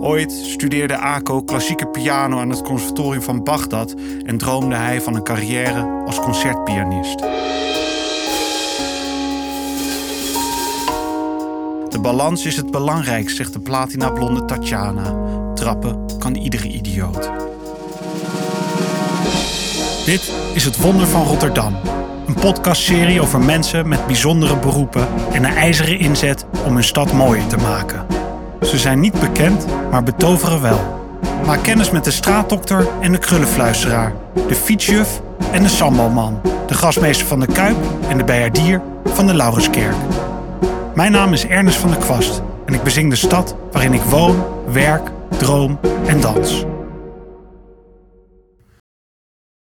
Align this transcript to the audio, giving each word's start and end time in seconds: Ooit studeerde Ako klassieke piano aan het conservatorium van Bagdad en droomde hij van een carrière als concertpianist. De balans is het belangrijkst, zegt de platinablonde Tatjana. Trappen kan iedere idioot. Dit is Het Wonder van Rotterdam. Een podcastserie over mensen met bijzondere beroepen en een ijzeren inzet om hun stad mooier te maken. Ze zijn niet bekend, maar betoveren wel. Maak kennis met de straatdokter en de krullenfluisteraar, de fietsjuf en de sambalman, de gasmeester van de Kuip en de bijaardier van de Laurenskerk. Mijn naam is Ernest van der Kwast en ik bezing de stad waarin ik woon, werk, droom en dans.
Ooit 0.00 0.32
studeerde 0.32 0.96
Ako 0.96 1.42
klassieke 1.42 1.86
piano 1.86 2.38
aan 2.38 2.50
het 2.50 2.62
conservatorium 2.62 3.22
van 3.22 3.42
Bagdad 3.42 3.94
en 4.24 4.38
droomde 4.38 4.74
hij 4.74 5.00
van 5.00 5.14
een 5.14 5.22
carrière 5.22 6.02
als 6.06 6.20
concertpianist. 6.20 7.18
De 11.90 11.98
balans 12.02 12.46
is 12.46 12.56
het 12.56 12.70
belangrijkst, 12.70 13.36
zegt 13.36 13.52
de 13.52 13.60
platinablonde 13.60 14.44
Tatjana. 14.44 15.14
Trappen 15.54 16.18
kan 16.18 16.34
iedere 16.34 16.68
idioot. 16.68 17.30
Dit 20.04 20.32
is 20.52 20.64
Het 20.64 20.80
Wonder 20.80 21.06
van 21.06 21.24
Rotterdam. 21.24 21.76
Een 22.26 22.34
podcastserie 22.34 23.20
over 23.20 23.40
mensen 23.40 23.88
met 23.88 24.06
bijzondere 24.06 24.58
beroepen 24.58 25.08
en 25.32 25.44
een 25.44 25.54
ijzeren 25.54 25.98
inzet 25.98 26.46
om 26.64 26.74
hun 26.74 26.84
stad 26.84 27.12
mooier 27.12 27.46
te 27.46 27.56
maken. 27.56 28.15
Ze 28.62 28.78
zijn 28.78 29.00
niet 29.00 29.20
bekend, 29.20 29.66
maar 29.90 30.02
betoveren 30.02 30.62
wel. 30.62 31.04
Maak 31.46 31.62
kennis 31.62 31.90
met 31.90 32.04
de 32.04 32.10
straatdokter 32.10 32.86
en 33.00 33.12
de 33.12 33.18
krullenfluisteraar, 33.18 34.12
de 34.48 34.54
fietsjuf 34.54 35.20
en 35.52 35.62
de 35.62 35.68
sambalman, 35.68 36.40
de 36.66 36.74
gasmeester 36.74 37.26
van 37.26 37.40
de 37.40 37.46
Kuip 37.46 37.76
en 38.08 38.18
de 38.18 38.24
bijaardier 38.24 38.82
van 39.04 39.26
de 39.26 39.34
Laurenskerk. 39.34 39.94
Mijn 40.94 41.12
naam 41.12 41.32
is 41.32 41.46
Ernest 41.46 41.78
van 41.78 41.90
der 41.90 41.98
Kwast 41.98 42.42
en 42.66 42.74
ik 42.74 42.82
bezing 42.82 43.10
de 43.10 43.16
stad 43.16 43.56
waarin 43.72 43.92
ik 43.92 44.02
woon, 44.02 44.44
werk, 44.72 45.10
droom 45.38 45.78
en 46.06 46.20
dans. 46.20 46.64